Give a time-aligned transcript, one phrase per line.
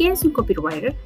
[0.00, 0.96] ¿Qué es un copywriter?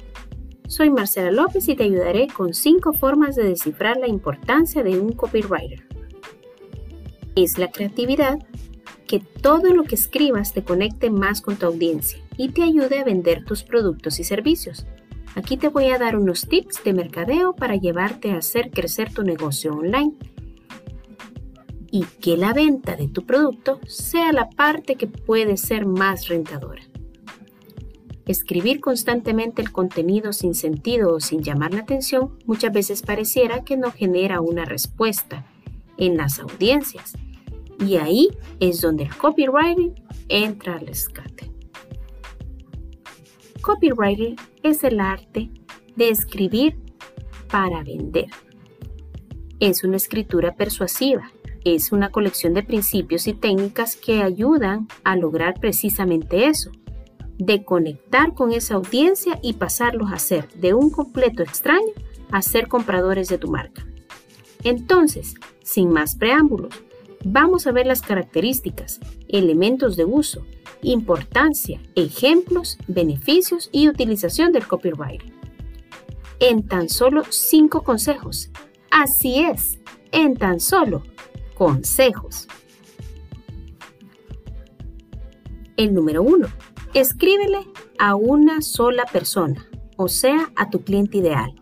[0.69, 5.11] Soy Marcela López y te ayudaré con 5 formas de descifrar la importancia de un
[5.11, 5.85] copywriter.
[7.35, 8.39] Es la creatividad
[9.05, 13.03] que todo lo que escribas te conecte más con tu audiencia y te ayude a
[13.03, 14.85] vender tus productos y servicios.
[15.35, 19.23] Aquí te voy a dar unos tips de mercadeo para llevarte a hacer crecer tu
[19.23, 20.13] negocio online
[21.91, 26.83] y que la venta de tu producto sea la parte que puede ser más rentadora.
[28.27, 33.77] Escribir constantemente el contenido sin sentido o sin llamar la atención muchas veces pareciera que
[33.77, 35.45] no genera una respuesta
[35.97, 37.13] en las audiencias.
[37.79, 38.29] Y ahí
[38.59, 39.93] es donde el copywriting
[40.27, 41.51] entra al rescate.
[43.61, 45.49] Copywriting es el arte
[45.95, 46.77] de escribir
[47.49, 48.27] para vender.
[49.59, 51.31] Es una escritura persuasiva,
[51.63, 56.71] es una colección de principios y técnicas que ayudan a lograr precisamente eso,
[57.37, 61.91] de conectar con esa audiencia y pasarlos a ser de un completo extraño
[62.31, 63.85] a ser compradores de tu marca.
[64.63, 66.73] Entonces, sin más preámbulos,
[67.23, 70.45] vamos a ver las características, elementos de uso,
[70.81, 75.33] importancia, ejemplos, beneficios y utilización del copywriting.
[76.39, 78.49] En tan solo 5 consejos.
[78.91, 79.79] Así es,
[80.11, 81.03] en tan solo
[81.55, 82.47] consejos.
[85.77, 86.47] El número 1
[86.95, 87.59] Escríbele
[87.99, 91.53] a una sola persona, o sea, a tu cliente ideal.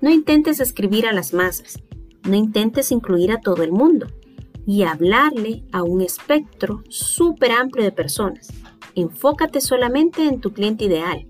[0.00, 1.80] No intentes escribir a las masas,
[2.22, 4.06] no intentes incluir a todo el mundo
[4.64, 8.52] y hablarle a un espectro súper amplio de personas.
[8.94, 11.26] Enfócate solamente en tu cliente ideal.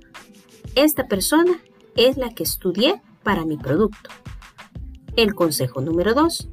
[0.75, 1.59] Esta persona
[1.97, 4.11] es la que estudié para mi producto.
[5.17, 6.51] El consejo número 2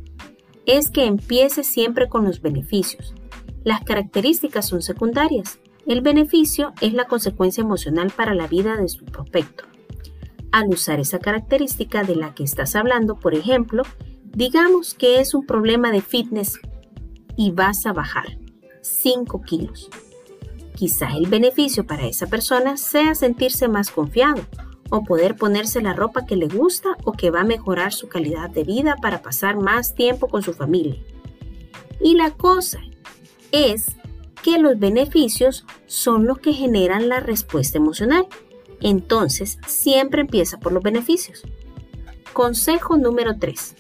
[0.67, 3.13] es que empieces siempre con los beneficios.
[3.65, 5.59] Las características son secundarias.
[5.85, 9.65] El beneficio es la consecuencia emocional para la vida de su prospecto.
[10.51, 13.83] Al usar esa característica de la que estás hablando, por ejemplo,
[14.23, 16.59] digamos que es un problema de fitness
[17.35, 18.37] y vas a bajar
[18.81, 19.89] 5 kilos.
[20.75, 24.41] Quizás el beneficio para esa persona sea sentirse más confiado
[24.89, 28.49] o poder ponerse la ropa que le gusta o que va a mejorar su calidad
[28.49, 31.01] de vida para pasar más tiempo con su familia.
[31.99, 32.79] Y la cosa
[33.51, 33.97] es
[34.43, 38.27] que los beneficios son los que generan la respuesta emocional.
[38.81, 41.43] Entonces, siempre empieza por los beneficios.
[42.33, 43.75] Consejo número 3.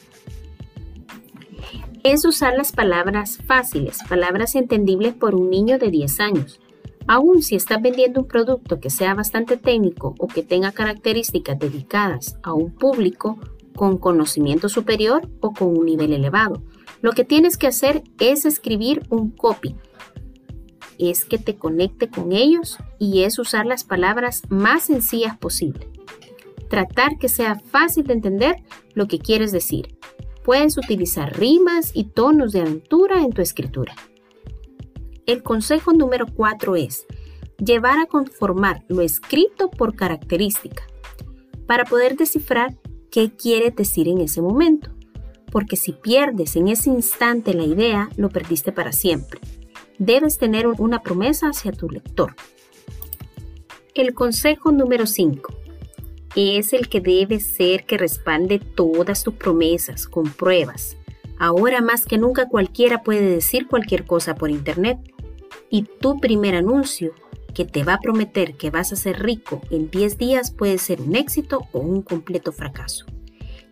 [2.03, 6.59] Es usar las palabras fáciles, palabras entendibles por un niño de 10 años.
[7.07, 12.37] Aún si estás vendiendo un producto que sea bastante técnico o que tenga características dedicadas
[12.41, 13.37] a un público
[13.75, 16.63] con conocimiento superior o con un nivel elevado,
[17.01, 19.75] lo que tienes que hacer es escribir un copy
[21.09, 25.89] es que te conecte con ellos y es usar las palabras más sencillas posible.
[26.69, 29.97] Tratar que sea fácil de entender lo que quieres decir.
[30.43, 33.95] Puedes utilizar rimas y tonos de aventura en tu escritura.
[35.25, 37.05] El consejo número 4 es
[37.57, 40.83] llevar a conformar lo escrito por característica
[41.65, 42.77] para poder descifrar
[43.09, 44.91] qué quiere decir en ese momento.
[45.51, 49.39] Porque si pierdes en ese instante la idea, lo perdiste para siempre
[49.99, 52.35] debes tener una promesa hacia tu lector.
[53.95, 55.53] El consejo número 5
[56.35, 60.97] es el que debe ser que respalde todas tus promesas con pruebas.
[61.37, 64.97] Ahora más que nunca cualquiera puede decir cualquier cosa por internet
[65.69, 67.13] y tu primer anuncio
[67.53, 71.01] que te va a prometer que vas a ser rico en 10 días puede ser
[71.01, 73.05] un éxito o un completo fracaso.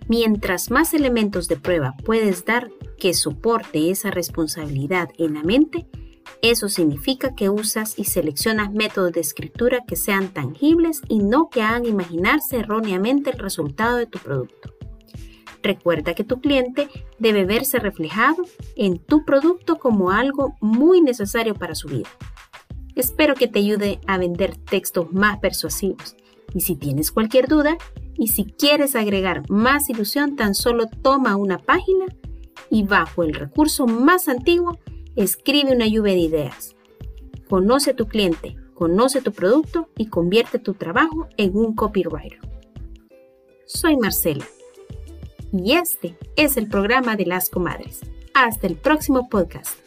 [0.08, 5.88] Mientras más elementos de prueba puedes dar que soporte esa responsabilidad en la mente,
[6.42, 11.62] eso significa que usas y seleccionas métodos de escritura que sean tangibles y no que
[11.62, 14.74] hagan imaginarse erróneamente el resultado de tu producto.
[15.62, 18.44] Recuerda que tu cliente debe verse reflejado
[18.76, 22.10] en tu producto como algo muy necesario para su vida.
[22.96, 26.16] Espero que te ayude a vender textos más persuasivos.
[26.54, 27.78] Y si tienes cualquier duda
[28.18, 32.06] y si quieres agregar más ilusión, tan solo toma una página
[32.70, 34.80] y bajo el recurso más antiguo
[35.18, 36.74] Escribe una lluvia de ideas.
[37.50, 42.40] Conoce a tu cliente, conoce tu producto y convierte tu trabajo en un copywriter.
[43.66, 44.46] Soy Marcela
[45.52, 48.00] y este es el programa de las comadres.
[48.34, 49.78] Hasta el próximo podcast.